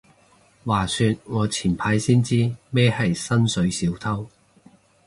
[0.65, 4.27] 話說我前排先知咩係薪水小偷